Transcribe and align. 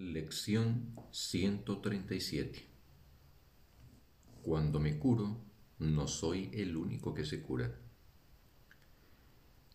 Lección 0.00 0.96
137 1.10 2.66
Cuando 4.40 4.80
me 4.80 4.98
curo, 4.98 5.44
no 5.78 6.08
soy 6.08 6.50
el 6.54 6.78
único 6.78 7.12
que 7.12 7.26
se 7.26 7.42
cura. 7.42 7.78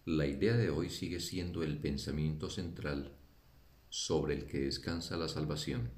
La 0.03 0.25
idea 0.25 0.57
de 0.57 0.71
hoy 0.71 0.89
sigue 0.89 1.19
siendo 1.19 1.61
el 1.61 1.77
pensamiento 1.77 2.49
central 2.49 3.15
sobre 3.89 4.33
el 4.33 4.47
que 4.47 4.61
descansa 4.61 5.15
la 5.15 5.27
salvación, 5.27 5.91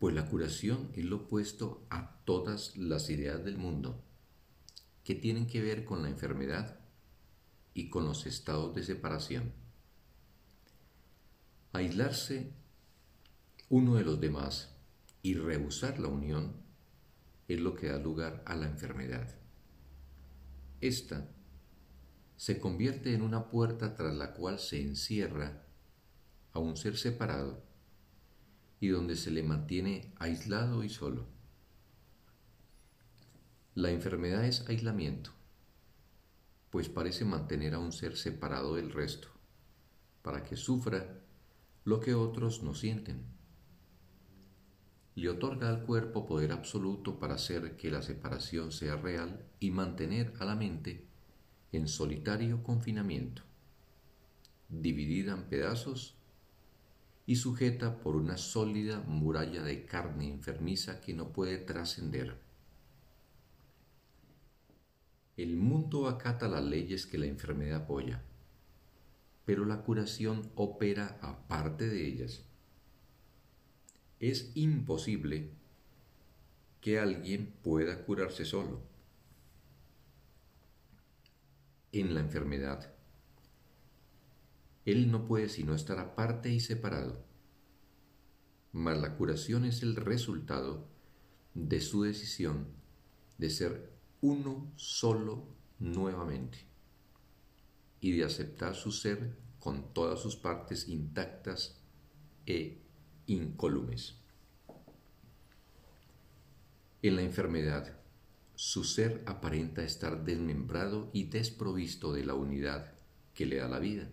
pues 0.00 0.12
la 0.12 0.28
curación 0.28 0.90
es 0.96 1.04
lo 1.04 1.18
opuesto 1.18 1.86
a 1.90 2.24
todas 2.24 2.76
las 2.76 3.08
ideas 3.08 3.44
del 3.44 3.56
mundo 3.56 4.02
que 5.04 5.14
tienen 5.14 5.46
que 5.46 5.62
ver 5.62 5.84
con 5.84 6.02
la 6.02 6.08
enfermedad 6.08 6.80
y 7.72 7.88
con 7.88 8.04
los 8.04 8.26
estados 8.26 8.74
de 8.74 8.82
separación. 8.82 9.65
Aislarse 11.76 12.54
uno 13.68 13.96
de 13.96 14.02
los 14.02 14.18
demás 14.18 14.74
y 15.20 15.34
rehusar 15.34 15.98
la 15.98 16.08
unión 16.08 16.56
es 17.48 17.60
lo 17.60 17.74
que 17.74 17.88
da 17.88 17.98
lugar 17.98 18.42
a 18.46 18.56
la 18.56 18.64
enfermedad. 18.64 19.34
Esta 20.80 21.28
se 22.38 22.58
convierte 22.60 23.12
en 23.12 23.20
una 23.20 23.50
puerta 23.50 23.94
tras 23.94 24.14
la 24.14 24.32
cual 24.32 24.58
se 24.58 24.80
encierra 24.80 25.66
a 26.52 26.60
un 26.60 26.78
ser 26.78 26.96
separado 26.96 27.62
y 28.80 28.88
donde 28.88 29.14
se 29.14 29.30
le 29.30 29.42
mantiene 29.42 30.14
aislado 30.16 30.82
y 30.82 30.88
solo. 30.88 31.26
La 33.74 33.90
enfermedad 33.90 34.46
es 34.46 34.66
aislamiento, 34.66 35.30
pues 36.70 36.88
parece 36.88 37.26
mantener 37.26 37.74
a 37.74 37.78
un 37.78 37.92
ser 37.92 38.16
separado 38.16 38.76
del 38.76 38.92
resto, 38.92 39.28
para 40.22 40.42
que 40.42 40.56
sufra 40.56 41.25
lo 41.86 42.00
que 42.00 42.14
otros 42.14 42.64
no 42.64 42.74
sienten. 42.74 43.22
Le 45.14 45.30
otorga 45.30 45.68
al 45.68 45.84
cuerpo 45.84 46.26
poder 46.26 46.50
absoluto 46.50 47.20
para 47.20 47.34
hacer 47.34 47.76
que 47.76 47.92
la 47.92 48.02
separación 48.02 48.72
sea 48.72 48.96
real 48.96 49.46
y 49.60 49.70
mantener 49.70 50.34
a 50.40 50.44
la 50.44 50.56
mente 50.56 51.06
en 51.70 51.86
solitario 51.86 52.64
confinamiento, 52.64 53.42
dividida 54.68 55.32
en 55.34 55.44
pedazos 55.44 56.16
y 57.24 57.36
sujeta 57.36 58.00
por 58.00 58.16
una 58.16 58.36
sólida 58.36 58.98
muralla 59.06 59.62
de 59.62 59.86
carne 59.86 60.28
enfermiza 60.28 61.00
que 61.00 61.14
no 61.14 61.32
puede 61.32 61.56
trascender. 61.56 62.36
El 65.36 65.56
mundo 65.56 66.08
acata 66.08 66.48
las 66.48 66.64
leyes 66.64 67.06
que 67.06 67.18
la 67.18 67.26
enfermedad 67.26 67.82
apoya, 67.82 68.24
pero 69.46 69.64
la 69.64 69.82
curación 69.82 70.50
opera 70.56 71.18
aparte 71.22 71.88
de 71.88 72.04
ellas. 72.04 72.44
Es 74.18 74.50
imposible 74.56 75.52
que 76.80 76.98
alguien 76.98 77.54
pueda 77.62 78.04
curarse 78.04 78.44
solo. 78.44 78.82
En 81.92 82.12
la 82.12 82.20
enfermedad, 82.20 82.92
él 84.84 85.10
no 85.10 85.26
puede 85.26 85.48
sino 85.48 85.74
estar 85.74 86.00
aparte 86.00 86.52
y 86.52 86.58
separado, 86.58 87.24
mas 88.72 88.98
la 88.98 89.16
curación 89.16 89.64
es 89.64 89.82
el 89.82 89.94
resultado 89.94 90.88
de 91.54 91.80
su 91.80 92.02
decisión 92.02 92.66
de 93.38 93.50
ser 93.50 93.92
uno 94.20 94.72
solo 94.76 95.46
nuevamente 95.78 96.75
y 98.00 98.12
de 98.12 98.24
aceptar 98.24 98.74
su 98.74 98.92
ser 98.92 99.36
con 99.58 99.92
todas 99.92 100.20
sus 100.20 100.36
partes 100.36 100.88
intactas 100.88 101.80
e 102.46 102.78
incólumes. 103.26 104.16
En 107.02 107.16
la 107.16 107.22
enfermedad, 107.22 107.96
su 108.54 108.84
ser 108.84 109.22
aparenta 109.26 109.82
estar 109.82 110.24
desmembrado 110.24 111.10
y 111.12 111.24
desprovisto 111.24 112.12
de 112.12 112.24
la 112.24 112.34
unidad 112.34 112.92
que 113.34 113.46
le 113.46 113.56
da 113.56 113.68
la 113.68 113.78
vida 113.78 114.08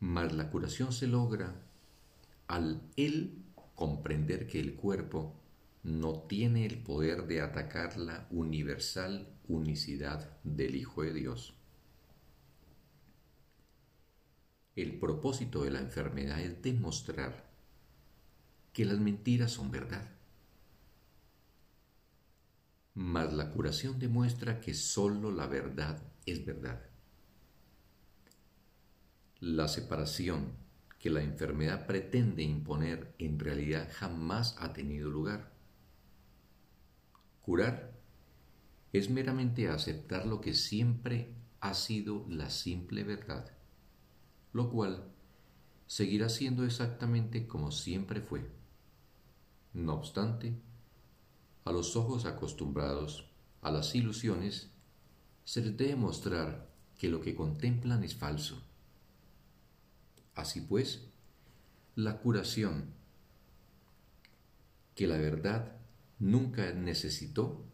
mas 0.00 0.32
la 0.32 0.50
curación 0.50 0.92
se 0.92 1.06
logra 1.06 1.54
al 2.46 2.80
él 2.96 3.42
comprender 3.74 4.46
que 4.46 4.60
el 4.60 4.74
cuerpo 4.74 5.34
no 5.82 6.20
tiene 6.22 6.66
el 6.66 6.78
poder 6.78 7.26
de 7.26 7.40
atacar 7.40 7.96
la 7.96 8.26
universal 8.30 9.28
unicidad 9.48 10.36
del 10.44 10.76
Hijo 10.76 11.02
de 11.02 11.12
Dios. 11.12 11.57
El 14.78 14.96
propósito 15.00 15.64
de 15.64 15.72
la 15.72 15.80
enfermedad 15.80 16.40
es 16.40 16.62
demostrar 16.62 17.50
que 18.72 18.84
las 18.84 19.00
mentiras 19.00 19.50
son 19.50 19.72
verdad. 19.72 20.08
Mas 22.94 23.32
la 23.32 23.50
curación 23.50 23.98
demuestra 23.98 24.60
que 24.60 24.74
sólo 24.74 25.32
la 25.32 25.48
verdad 25.48 26.00
es 26.26 26.44
verdad. 26.44 26.80
La 29.40 29.66
separación 29.66 30.52
que 31.00 31.10
la 31.10 31.24
enfermedad 31.24 31.84
pretende 31.84 32.44
imponer 32.44 33.16
en 33.18 33.40
realidad 33.40 33.90
jamás 33.92 34.54
ha 34.60 34.74
tenido 34.74 35.10
lugar. 35.10 35.54
Curar 37.42 37.98
es 38.92 39.10
meramente 39.10 39.68
aceptar 39.68 40.24
lo 40.24 40.40
que 40.40 40.54
siempre 40.54 41.34
ha 41.58 41.74
sido 41.74 42.24
la 42.28 42.48
simple 42.48 43.02
verdad, 43.02 43.57
lo 44.52 44.70
cual 44.70 45.04
seguirá 45.86 46.28
siendo 46.28 46.64
exactamente 46.64 47.46
como 47.46 47.70
siempre 47.70 48.20
fue. 48.20 48.50
No 49.72 49.94
obstante, 49.94 50.54
a 51.64 51.72
los 51.72 51.96
ojos 51.96 52.24
acostumbrados 52.24 53.30
a 53.60 53.70
las 53.70 53.94
ilusiones, 53.94 54.70
se 55.44 55.60
les 55.60 55.76
debe 55.76 55.96
mostrar 55.96 56.68
que 56.96 57.08
lo 57.08 57.20
que 57.20 57.34
contemplan 57.34 58.04
es 58.04 58.14
falso 58.14 58.62
Así 60.38 60.60
pues, 60.60 61.04
la 61.96 62.18
curación 62.18 62.94
que 64.94 65.08
la 65.08 65.16
verdad 65.16 65.72
nunca 66.20 66.72
necesitó 66.74 67.64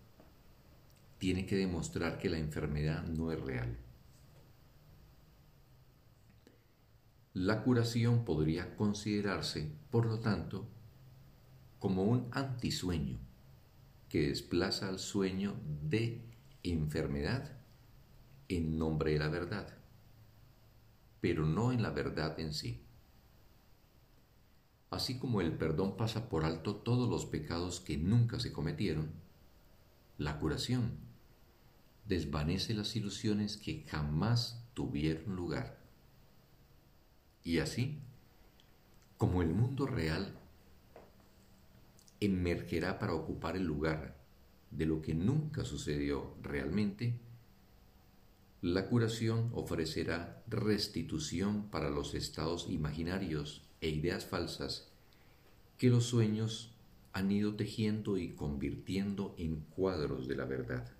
tiene 1.19 1.45
que 1.45 1.57
demostrar 1.57 2.17
que 2.17 2.31
la 2.31 2.39
enfermedad 2.39 3.05
no 3.05 3.33
es 3.33 3.39
real. 3.39 3.77
La 7.35 7.63
curación 7.63 8.25
podría 8.25 8.75
considerarse, 8.77 9.71
por 9.91 10.07
lo 10.07 10.21
tanto, 10.21 10.67
como 11.79 12.05
un 12.05 12.29
antisueño 12.33 13.19
que 14.09 14.29
desplaza 14.29 14.89
al 14.89 14.99
sueño 14.99 15.55
de 15.83 16.23
enfermedad 16.63 17.59
en 18.49 18.79
nombre 18.79 19.13
de 19.13 19.19
la 19.19 19.29
verdad 19.29 19.85
pero 21.25 21.47
no 21.47 21.73
en 21.73 21.81
la 21.81 21.89
verdad 21.89 22.39
en 22.39 22.53
sí. 22.53 22.83
Así 24.91 25.19
como 25.19 25.41
el 25.41 25.57
perdón 25.57 25.97
pasa 25.97 26.29
por 26.29 26.45
alto 26.45 26.77
todos 26.77 27.09
los 27.09 27.25
pecados 27.25 27.81
que 27.81 27.97
nunca 27.97 28.39
se 28.39 28.53
cometieron, 28.53 29.11
la 30.19 30.39
curación 30.39 30.99
desvanece 32.07 32.75
las 32.75 32.95
ilusiones 32.95 33.57
que 33.57 33.87
jamás 33.89 34.67
tuvieron 34.75 35.35
lugar. 35.35 35.83
Y 37.45 37.59
así, 37.59 37.99
como 39.19 39.43
el 39.43 39.51
mundo 39.51 39.87
real 39.87 40.35
emergerá 42.21 42.99
para 42.99 43.13
ocupar 43.13 43.57
el 43.57 43.65
lugar 43.65 44.17
de 44.71 44.87
lo 44.87 45.03
que 45.03 45.15
nunca 45.15 45.65
sucedió 45.65 46.35
realmente, 46.43 47.15
la 48.63 48.89
curación 48.89 49.51
ofrecerá 49.53 50.43
restitución 50.47 51.69
para 51.71 51.91
los 51.91 52.15
estados 52.15 52.67
imaginarios 52.71 53.63
e 53.83 53.91
ideas 53.91 54.25
falsas 54.25 54.89
que 55.77 55.91
los 55.91 56.07
sueños 56.07 56.73
han 57.13 57.31
ido 57.31 57.57
tejiendo 57.57 58.17
y 58.17 58.31
convirtiendo 58.31 59.35
en 59.37 59.57
cuadros 59.77 60.27
de 60.27 60.37
la 60.37 60.47
verdad. 60.47 60.91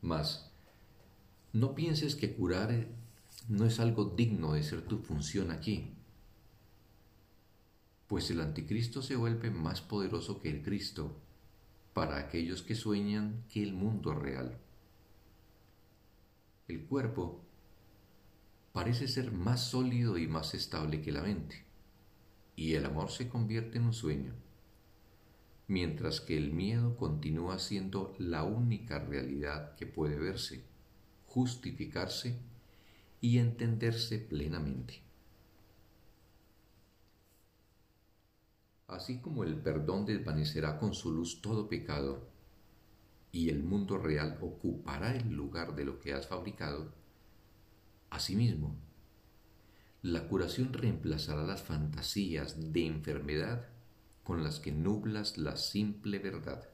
Mas, 0.00 0.50
no 1.52 1.74
pienses 1.74 2.16
que 2.16 2.32
curar 2.32 2.88
no 3.48 3.66
es 3.66 3.80
algo 3.80 4.04
digno 4.04 4.54
de 4.54 4.62
ser 4.62 4.82
tu 4.82 4.98
función 4.98 5.50
aquí, 5.50 5.94
pues 8.06 8.30
el 8.30 8.40
anticristo 8.40 9.00
se 9.02 9.16
vuelve 9.16 9.50
más 9.50 9.80
poderoso 9.80 10.40
que 10.40 10.50
el 10.50 10.62
Cristo 10.62 11.16
para 11.94 12.18
aquellos 12.18 12.62
que 12.62 12.74
sueñan 12.74 13.44
que 13.48 13.62
el 13.62 13.72
mundo 13.72 14.14
real. 14.14 14.58
El 16.68 16.84
cuerpo 16.84 17.42
parece 18.72 19.08
ser 19.08 19.32
más 19.32 19.68
sólido 19.68 20.18
y 20.18 20.26
más 20.26 20.54
estable 20.54 21.00
que 21.00 21.12
la 21.12 21.22
mente, 21.22 21.64
y 22.56 22.74
el 22.74 22.84
amor 22.86 23.10
se 23.10 23.28
convierte 23.28 23.78
en 23.78 23.84
un 23.84 23.92
sueño, 23.92 24.34
mientras 25.66 26.20
que 26.20 26.36
el 26.36 26.52
miedo 26.52 26.96
continúa 26.96 27.58
siendo 27.58 28.14
la 28.18 28.44
única 28.44 28.98
realidad 28.98 29.74
que 29.74 29.86
puede 29.86 30.18
verse, 30.18 30.64
justificarse 31.26 32.38
y 33.22 33.38
entenderse 33.38 34.18
plenamente. 34.18 35.00
Así 38.88 39.20
como 39.20 39.44
el 39.44 39.56
perdón 39.56 40.04
desvanecerá 40.04 40.78
con 40.78 40.92
su 40.92 41.12
luz 41.12 41.40
todo 41.40 41.68
pecado 41.68 42.28
y 43.30 43.48
el 43.48 43.62
mundo 43.62 43.96
real 43.96 44.38
ocupará 44.42 45.16
el 45.16 45.32
lugar 45.32 45.74
de 45.74 45.84
lo 45.84 46.00
que 46.00 46.12
has 46.12 46.26
fabricado, 46.26 46.92
asimismo, 48.10 48.76
la 50.02 50.26
curación 50.26 50.72
reemplazará 50.72 51.44
las 51.44 51.62
fantasías 51.62 52.72
de 52.72 52.86
enfermedad 52.86 53.68
con 54.24 54.42
las 54.42 54.58
que 54.58 54.72
nublas 54.72 55.38
la 55.38 55.56
simple 55.56 56.18
verdad. 56.18 56.68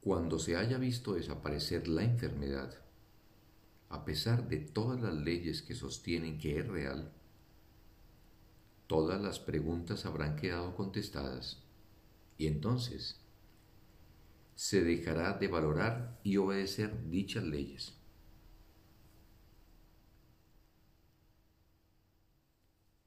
Cuando 0.00 0.38
se 0.38 0.56
haya 0.56 0.78
visto 0.78 1.12
desaparecer 1.12 1.88
la 1.88 2.04
enfermedad, 2.04 2.89
a 3.90 4.04
pesar 4.04 4.48
de 4.48 4.58
todas 4.58 5.00
las 5.00 5.14
leyes 5.14 5.62
que 5.62 5.74
sostienen 5.74 6.38
que 6.38 6.60
es 6.60 6.66
real, 6.66 7.12
todas 8.86 9.20
las 9.20 9.40
preguntas 9.40 10.06
habrán 10.06 10.36
quedado 10.36 10.74
contestadas 10.76 11.62
y 12.38 12.46
entonces 12.46 13.20
se 14.54 14.82
dejará 14.82 15.34
de 15.34 15.48
valorar 15.48 16.20
y 16.22 16.36
obedecer 16.36 17.10
dichas 17.10 17.44
leyes. 17.44 17.94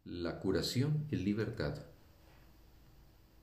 La 0.03 0.39
curación 0.39 1.07
es 1.11 1.21
libertad, 1.21 1.85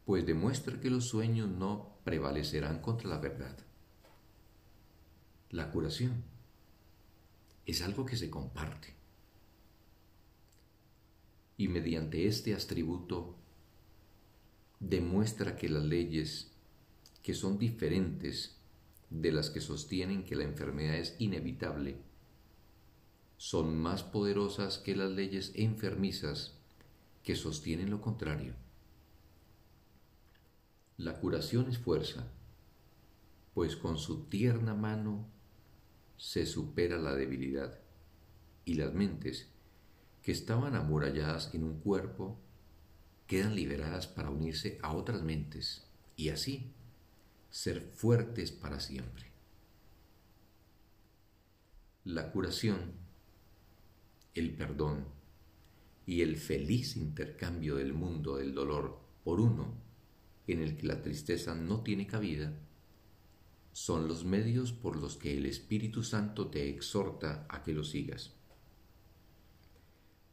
pues 0.04 0.26
demuestra 0.26 0.78
que 0.78 0.90
los 0.90 1.08
sueños 1.08 1.48
no 1.48 1.96
prevalecerán 2.04 2.80
contra 2.82 3.08
la 3.08 3.18
verdad. 3.18 3.56
La 5.48 5.70
curación 5.70 6.22
es 7.66 7.82
algo 7.82 8.06
que 8.06 8.16
se 8.16 8.30
comparte 8.30 8.94
y 11.56 11.68
mediante 11.68 12.26
este 12.26 12.54
atributo 12.54 13.36
demuestra 14.78 15.56
que 15.56 15.68
las 15.68 15.84
leyes 15.84 16.50
que 17.22 17.34
son 17.34 17.58
diferentes 17.58 18.56
de 19.10 19.30
las 19.30 19.50
que 19.50 19.60
sostienen 19.60 20.24
que 20.24 20.36
la 20.36 20.44
enfermedad 20.44 20.96
es 20.96 21.16
inevitable 21.18 21.98
son 23.36 23.76
más 23.76 24.02
poderosas 24.02 24.78
que 24.78 24.96
las 24.96 25.10
leyes 25.10 25.52
enfermizas 25.54 26.58
que 27.22 27.36
sostienen 27.36 27.90
lo 27.90 28.00
contrario. 28.00 28.54
La 30.96 31.18
curación 31.18 31.68
es 31.70 31.78
fuerza, 31.78 32.30
pues 33.54 33.76
con 33.76 33.96
su 33.96 34.24
tierna 34.24 34.74
mano 34.74 35.26
se 36.20 36.44
supera 36.44 36.98
la 36.98 37.14
debilidad 37.14 37.80
y 38.66 38.74
las 38.74 38.92
mentes 38.92 39.48
que 40.22 40.32
estaban 40.32 40.76
amuralladas 40.76 41.54
en 41.54 41.64
un 41.64 41.80
cuerpo 41.80 42.38
quedan 43.26 43.54
liberadas 43.54 44.06
para 44.06 44.28
unirse 44.28 44.78
a 44.82 44.92
otras 44.92 45.22
mentes 45.22 45.88
y 46.16 46.28
así 46.28 46.74
ser 47.48 47.80
fuertes 47.80 48.52
para 48.52 48.80
siempre. 48.80 49.32
La 52.04 52.30
curación, 52.32 52.92
el 54.34 54.54
perdón 54.54 55.06
y 56.04 56.20
el 56.20 56.36
feliz 56.36 56.98
intercambio 56.98 57.76
del 57.76 57.94
mundo 57.94 58.36
del 58.36 58.52
dolor 58.52 59.00
por 59.24 59.40
uno 59.40 59.72
en 60.46 60.60
el 60.60 60.76
que 60.76 60.86
la 60.86 61.00
tristeza 61.00 61.54
no 61.54 61.82
tiene 61.82 62.06
cabida, 62.06 62.52
son 63.72 64.08
los 64.08 64.24
medios 64.24 64.72
por 64.72 64.96
los 64.96 65.16
que 65.16 65.36
el 65.36 65.46
Espíritu 65.46 66.02
Santo 66.02 66.48
te 66.48 66.68
exhorta 66.68 67.46
a 67.48 67.62
que 67.62 67.72
lo 67.72 67.84
sigas. 67.84 68.32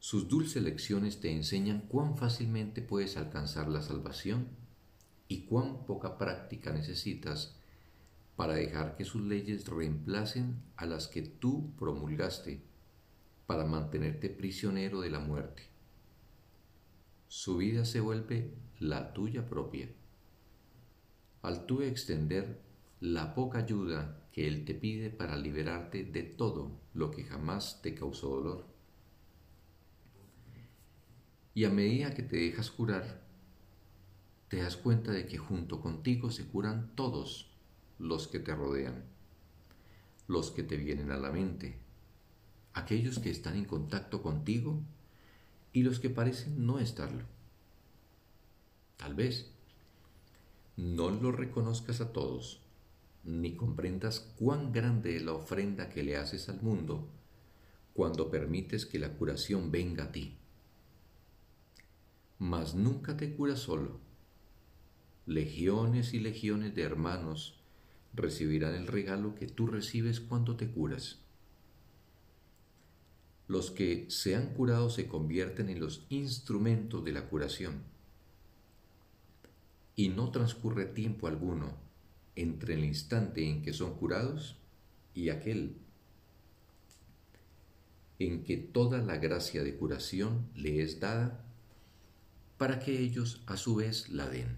Sus 0.00 0.28
dulces 0.28 0.62
lecciones 0.62 1.20
te 1.20 1.32
enseñan 1.32 1.82
cuán 1.88 2.16
fácilmente 2.16 2.82
puedes 2.82 3.16
alcanzar 3.16 3.68
la 3.68 3.82
salvación 3.82 4.48
y 5.28 5.42
cuán 5.42 5.84
poca 5.86 6.18
práctica 6.18 6.72
necesitas 6.72 7.56
para 8.36 8.54
dejar 8.54 8.96
que 8.96 9.04
sus 9.04 9.22
leyes 9.22 9.66
reemplacen 9.66 10.62
a 10.76 10.86
las 10.86 11.08
que 11.08 11.22
tú 11.22 11.74
promulgaste 11.76 12.62
para 13.46 13.64
mantenerte 13.64 14.28
prisionero 14.30 15.00
de 15.00 15.10
la 15.10 15.18
muerte. 15.18 15.64
Su 17.26 17.56
vida 17.56 17.84
se 17.84 18.00
vuelve 18.00 18.54
la 18.78 19.12
tuya 19.12 19.48
propia. 19.48 19.88
Al 21.42 21.66
tú 21.66 21.82
extender 21.82 22.67
la 23.00 23.34
poca 23.34 23.58
ayuda 23.58 24.24
que 24.32 24.48
Él 24.48 24.64
te 24.64 24.74
pide 24.74 25.10
para 25.10 25.36
liberarte 25.36 26.04
de 26.04 26.22
todo 26.24 26.80
lo 26.94 27.10
que 27.10 27.24
jamás 27.24 27.80
te 27.80 27.94
causó 27.94 28.28
dolor. 28.28 28.66
Y 31.54 31.64
a 31.64 31.70
medida 31.70 32.14
que 32.14 32.22
te 32.22 32.36
dejas 32.36 32.70
curar, 32.70 33.22
te 34.48 34.58
das 34.58 34.76
cuenta 34.76 35.12
de 35.12 35.26
que 35.26 35.38
junto 35.38 35.80
contigo 35.80 36.30
se 36.30 36.46
curan 36.46 36.94
todos 36.94 37.50
los 37.98 38.28
que 38.28 38.38
te 38.38 38.54
rodean, 38.54 39.04
los 40.26 40.50
que 40.50 40.62
te 40.62 40.76
vienen 40.76 41.10
a 41.10 41.18
la 41.18 41.30
mente, 41.30 41.78
aquellos 42.74 43.18
que 43.18 43.30
están 43.30 43.56
en 43.56 43.64
contacto 43.64 44.22
contigo 44.22 44.80
y 45.72 45.82
los 45.82 46.00
que 46.00 46.10
parecen 46.10 46.66
no 46.66 46.78
estarlo. 46.78 47.24
Tal 48.96 49.14
vez 49.14 49.50
no 50.76 51.10
lo 51.10 51.32
reconozcas 51.32 52.00
a 52.00 52.12
todos, 52.12 52.60
ni 53.28 53.54
comprendas 53.54 54.20
cuán 54.38 54.72
grande 54.72 55.16
es 55.16 55.22
la 55.22 55.32
ofrenda 55.32 55.88
que 55.88 56.02
le 56.02 56.16
haces 56.16 56.48
al 56.48 56.62
mundo 56.62 57.08
cuando 57.94 58.30
permites 58.30 58.86
que 58.86 58.98
la 58.98 59.12
curación 59.14 59.70
venga 59.70 60.04
a 60.04 60.12
ti 60.12 60.38
mas 62.38 62.74
nunca 62.74 63.16
te 63.16 63.34
curas 63.34 63.58
solo. 63.58 64.00
Legiones 65.26 66.14
y 66.14 66.20
legiones 66.20 66.74
de 66.74 66.82
hermanos 66.82 67.60
recibirán 68.14 68.74
el 68.74 68.86
regalo 68.86 69.34
que 69.34 69.46
tú 69.46 69.66
recibes 69.66 70.20
cuando 70.20 70.56
te 70.56 70.70
curas. 70.70 71.18
Los 73.48 73.70
que 73.70 74.06
se 74.08 74.36
han 74.36 74.54
curado 74.54 74.88
se 74.88 75.08
convierten 75.08 75.68
en 75.68 75.80
los 75.80 76.06
instrumentos 76.10 77.04
de 77.04 77.12
la 77.12 77.28
curación. 77.28 77.82
Y 79.96 80.10
no 80.10 80.30
transcurre 80.30 80.86
tiempo 80.86 81.26
alguno 81.26 81.87
entre 82.40 82.74
el 82.74 82.84
instante 82.84 83.48
en 83.48 83.62
que 83.62 83.72
son 83.72 83.94
curados 83.94 84.56
y 85.12 85.30
aquel 85.30 85.76
en 88.20 88.44
que 88.44 88.56
toda 88.56 88.98
la 88.98 89.16
gracia 89.16 89.62
de 89.62 89.76
curación 89.76 90.48
le 90.54 90.82
es 90.82 91.00
dada 91.00 91.44
para 92.56 92.78
que 92.78 92.98
ellos 92.98 93.42
a 93.46 93.56
su 93.56 93.76
vez 93.76 94.08
la 94.08 94.28
den. 94.28 94.56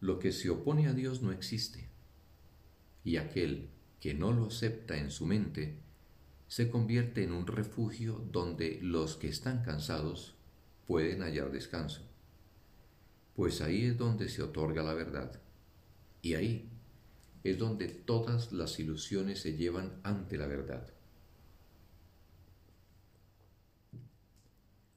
Lo 0.00 0.18
que 0.18 0.32
se 0.32 0.50
opone 0.50 0.86
a 0.86 0.92
Dios 0.92 1.22
no 1.22 1.32
existe, 1.32 1.88
y 3.04 3.16
aquel 3.16 3.70
que 4.00 4.14
no 4.14 4.32
lo 4.32 4.46
acepta 4.46 4.96
en 4.96 5.10
su 5.10 5.26
mente 5.26 5.78
se 6.46 6.70
convierte 6.70 7.24
en 7.24 7.32
un 7.32 7.46
refugio 7.46 8.24
donde 8.30 8.78
los 8.82 9.16
que 9.16 9.28
están 9.28 9.62
cansados 9.62 10.34
pueden 10.86 11.22
hallar 11.22 11.50
descanso, 11.50 12.02
pues 13.34 13.60
ahí 13.60 13.86
es 13.86 13.98
donde 13.98 14.28
se 14.28 14.42
otorga 14.42 14.82
la 14.82 14.94
verdad, 14.94 15.40
y 16.22 16.34
ahí 16.34 16.70
es 17.42 17.58
donde 17.58 17.88
todas 17.88 18.52
las 18.52 18.78
ilusiones 18.78 19.40
se 19.40 19.56
llevan 19.56 20.00
ante 20.02 20.38
la 20.38 20.46
verdad. 20.46 20.94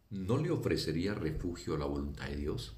¿no 0.10 0.38
le 0.38 0.52
ofrecería 0.52 1.14
refugio 1.14 1.76
a 1.76 1.80
la 1.80 1.86
voluntad 1.86 2.28
de 2.28 2.38
Dios? 2.38 2.76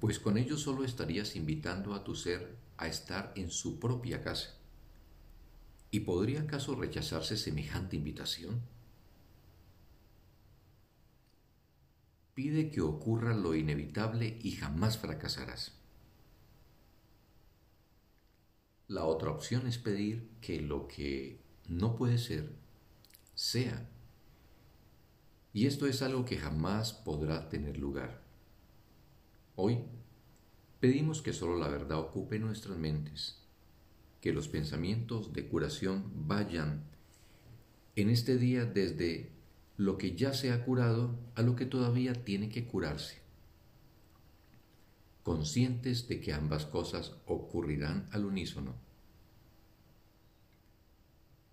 Pues 0.00 0.18
con 0.18 0.38
ello 0.38 0.56
solo 0.56 0.84
estarías 0.84 1.34
invitando 1.36 1.94
a 1.94 2.04
tu 2.04 2.14
ser 2.14 2.56
a 2.76 2.86
estar 2.86 3.32
en 3.36 3.50
su 3.50 3.80
propia 3.80 4.22
casa. 4.22 4.54
¿Y 5.90 6.00
podría 6.00 6.42
acaso 6.42 6.74
rechazarse 6.74 7.36
semejante 7.36 7.96
invitación? 7.96 8.60
Pide 12.34 12.70
que 12.70 12.80
ocurra 12.80 13.34
lo 13.34 13.54
inevitable 13.54 14.38
y 14.42 14.52
jamás 14.52 14.98
fracasarás. 14.98 15.72
La 18.88 19.04
otra 19.04 19.30
opción 19.30 19.66
es 19.66 19.78
pedir 19.78 20.28
que 20.40 20.60
lo 20.60 20.88
que 20.88 21.40
no 21.68 21.96
puede 21.96 22.18
ser 22.18 22.52
sea 23.34 23.88
y 25.54 25.66
esto 25.66 25.86
es 25.86 26.02
algo 26.02 26.24
que 26.24 26.36
jamás 26.36 26.92
podrá 26.92 27.48
tener 27.48 27.78
lugar. 27.78 28.20
Hoy 29.54 29.84
pedimos 30.80 31.22
que 31.22 31.32
solo 31.32 31.56
la 31.56 31.68
verdad 31.68 32.00
ocupe 32.00 32.40
nuestras 32.40 32.76
mentes, 32.76 33.38
que 34.20 34.32
los 34.32 34.48
pensamientos 34.48 35.32
de 35.32 35.46
curación 35.46 36.10
vayan 36.26 36.82
en 37.94 38.10
este 38.10 38.36
día 38.36 38.64
desde 38.64 39.30
lo 39.76 39.98
que 39.98 40.14
ya 40.14 40.32
se 40.32 40.52
ha 40.52 40.64
curado 40.64 41.18
a 41.34 41.42
lo 41.42 41.56
que 41.56 41.66
todavía 41.66 42.12
tiene 42.24 42.48
que 42.48 42.66
curarse, 42.66 43.22
conscientes 45.24 46.06
de 46.06 46.20
que 46.20 46.32
ambas 46.32 46.64
cosas 46.64 47.16
ocurrirán 47.26 48.08
al 48.12 48.24
unísono. 48.24 48.74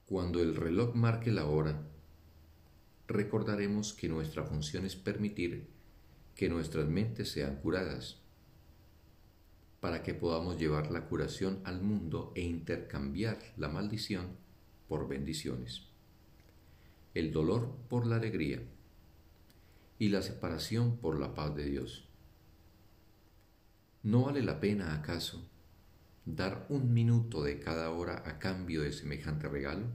Cuando 0.06 0.42
el 0.42 0.56
reloj 0.56 0.94
marque 0.94 1.32
la 1.32 1.46
hora, 1.46 1.82
recordaremos 3.08 3.94
que 3.94 4.08
nuestra 4.08 4.44
función 4.44 4.86
es 4.86 4.96
permitir 4.96 5.68
que 6.36 6.48
nuestras 6.48 6.88
mentes 6.88 7.32
sean 7.32 7.56
curadas, 7.56 8.18
para 9.80 10.04
que 10.04 10.14
podamos 10.14 10.60
llevar 10.60 10.92
la 10.92 11.06
curación 11.08 11.60
al 11.64 11.82
mundo 11.82 12.34
e 12.36 12.42
intercambiar 12.42 13.40
la 13.58 13.68
maldición 13.68 14.28
por 14.88 15.08
bendiciones, 15.08 15.91
el 17.14 17.32
dolor 17.32 17.76
por 17.90 18.08
la 18.08 18.16
alegría 18.16 18.62
y 20.00 20.10
la 20.10 20.22
separación 20.22 20.98
por 20.98 21.20
la 21.20 21.36
paz 21.36 21.56
de 21.56 21.66
Dios. 21.66 22.08
¿No 24.04 24.24
vale 24.24 24.42
la 24.42 24.60
pena 24.60 24.96
acaso 24.96 25.48
dar 26.26 26.66
un 26.70 26.94
minuto 26.94 27.44
de 27.44 27.60
cada 27.60 27.92
hora 27.92 28.24
a 28.26 28.40
cambio 28.40 28.82
de 28.82 28.94
semejante 28.94 29.48
regalo? 29.48 29.86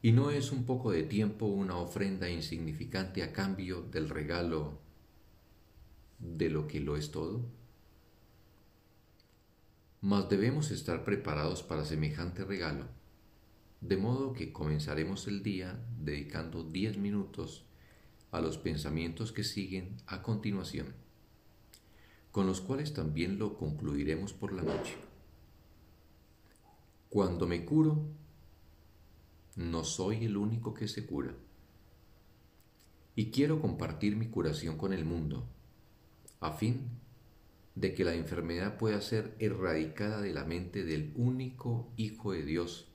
¿Y 0.00 0.12
no 0.12 0.30
es 0.30 0.50
un 0.50 0.64
poco 0.64 0.92
de 0.92 1.02
tiempo 1.02 1.46
una 1.46 1.76
ofrenda 1.76 2.30
insignificante 2.30 3.22
a 3.22 3.32
cambio 3.32 3.82
del 3.82 4.08
regalo 4.08 4.78
de 6.18 6.50
lo 6.50 6.66
que 6.66 6.80
lo 6.80 6.96
es 6.96 7.10
todo? 7.10 7.44
Mas 10.00 10.28
debemos 10.28 10.70
estar 10.70 11.04
preparados 11.04 11.62
para 11.62 11.84
semejante 11.84 12.44
regalo, 12.44 12.86
de 13.82 13.96
modo 13.96 14.32
que 14.32 14.52
comenzaremos 14.52 15.26
el 15.26 15.42
día 15.42 15.84
dedicando 15.98 16.62
diez 16.62 16.96
minutos 16.96 17.66
a 18.30 18.40
los 18.40 18.56
pensamientos 18.56 19.32
que 19.32 19.42
siguen 19.42 19.96
a 20.06 20.22
continuación, 20.22 20.94
con 22.30 22.46
los 22.46 22.60
cuales 22.60 22.94
también 22.94 23.38
lo 23.38 23.58
concluiremos 23.58 24.32
por 24.32 24.52
la 24.52 24.62
noche. 24.62 24.94
Cuando 27.10 27.46
me 27.48 27.64
curo, 27.64 28.06
no 29.56 29.82
soy 29.82 30.24
el 30.24 30.36
único 30.36 30.72
que 30.72 30.86
se 30.86 31.04
cura. 31.04 31.34
Y 33.16 33.30
quiero 33.32 33.60
compartir 33.60 34.16
mi 34.16 34.28
curación 34.28 34.78
con 34.78 34.92
el 34.92 35.04
mundo, 35.04 35.44
a 36.40 36.52
fin 36.52 36.88
de 37.74 37.94
que 37.94 38.04
la 38.04 38.14
enfermedad 38.14 38.78
pueda 38.78 39.00
ser 39.00 39.34
erradicada 39.40 40.20
de 40.20 40.32
la 40.32 40.44
mente 40.44 40.84
del 40.84 41.12
único 41.16 41.92
Hijo 41.96 42.32
de 42.32 42.44
Dios, 42.44 42.91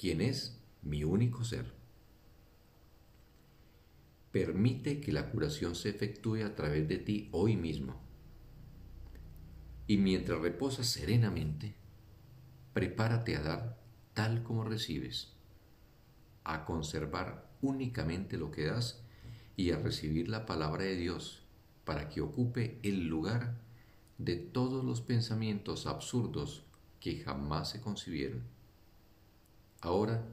quien 0.00 0.22
es 0.22 0.58
mi 0.80 1.04
único 1.04 1.44
ser. 1.44 1.74
Permite 4.32 4.98
que 4.98 5.12
la 5.12 5.30
curación 5.30 5.74
se 5.74 5.90
efectúe 5.90 6.42
a 6.42 6.54
través 6.54 6.88
de 6.88 6.96
ti 6.96 7.28
hoy 7.32 7.54
mismo. 7.56 8.00
Y 9.86 9.98
mientras 9.98 10.40
reposas 10.40 10.86
serenamente, 10.86 11.74
prepárate 12.72 13.36
a 13.36 13.42
dar 13.42 13.78
tal 14.14 14.42
como 14.42 14.64
recibes, 14.64 15.34
a 16.44 16.64
conservar 16.64 17.50
únicamente 17.60 18.38
lo 18.38 18.50
que 18.50 18.64
das 18.64 19.04
y 19.54 19.72
a 19.72 19.76
recibir 19.76 20.30
la 20.30 20.46
palabra 20.46 20.84
de 20.84 20.96
Dios 20.96 21.44
para 21.84 22.08
que 22.08 22.22
ocupe 22.22 22.80
el 22.82 23.06
lugar 23.08 23.60
de 24.16 24.36
todos 24.36 24.82
los 24.82 25.02
pensamientos 25.02 25.86
absurdos 25.86 26.64
que 27.00 27.18
jamás 27.18 27.68
se 27.68 27.82
concibieron. 27.82 28.59
Ahora 29.80 30.26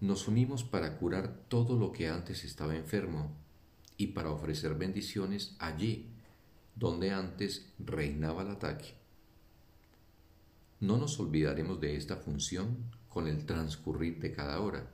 nos 0.00 0.28
unimos 0.28 0.64
para 0.64 0.98
curar 0.98 1.46
todo 1.48 1.78
lo 1.78 1.92
que 1.92 2.08
antes 2.08 2.44
estaba 2.44 2.76
enfermo 2.76 3.32
y 3.96 4.08
para 4.08 4.30
ofrecer 4.30 4.74
bendiciones 4.74 5.56
allí 5.58 6.10
donde 6.76 7.10
antes 7.10 7.72
reinaba 7.78 8.42
el 8.42 8.50
ataque. 8.50 8.94
No 10.80 10.98
nos 10.98 11.18
olvidaremos 11.20 11.80
de 11.80 11.96
esta 11.96 12.16
función 12.16 12.90
con 13.08 13.28
el 13.28 13.46
transcurrir 13.46 14.20
de 14.20 14.32
cada 14.32 14.60
hora, 14.60 14.90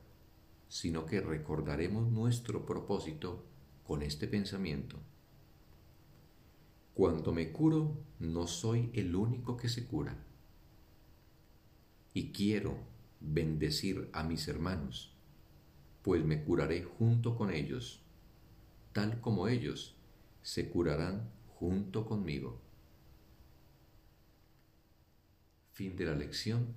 sino 0.69 1.05
que 1.05 1.19
recordaremos 1.19 2.09
nuestro 2.09 2.65
propósito 2.65 3.43
con 3.83 4.01
este 4.01 4.27
pensamiento. 4.27 4.97
Cuando 6.93 7.33
me 7.33 7.51
curo, 7.51 7.97
no 8.19 8.47
soy 8.47 8.91
el 8.93 9.15
único 9.15 9.57
que 9.57 9.67
se 9.67 9.85
cura. 9.85 10.23
Y 12.13 12.31
quiero 12.31 12.90
bendecir 13.21 14.09
a 14.13 14.23
mis 14.23 14.47
hermanos, 14.47 15.15
pues 16.01 16.25
me 16.25 16.43
curaré 16.43 16.83
junto 16.83 17.37
con 17.37 17.51
ellos, 17.51 18.01
tal 18.91 19.21
como 19.21 19.47
ellos 19.47 19.95
se 20.41 20.69
curarán 20.69 21.29
junto 21.59 22.05
conmigo. 22.05 22.59
Fin 25.73 25.95
de 25.95 26.05
la 26.05 26.15
lección. 26.15 26.75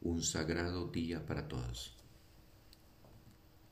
Un 0.00 0.22
sagrado 0.22 0.88
día 0.88 1.24
para 1.24 1.48
todos. 1.48 2.03